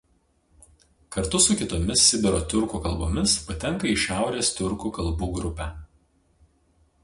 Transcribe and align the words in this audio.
Kartu 1.15 1.41
su 1.47 1.57
kitomis 1.59 2.05
Sibiro 2.13 2.41
tiurkų 2.53 2.81
kalbomis 2.87 3.37
patenka 3.51 3.91
į 3.93 3.95
šiaurės 4.07 4.53
tiurkų 4.57 4.95
kalbų 4.99 5.33
grupę. 5.41 5.73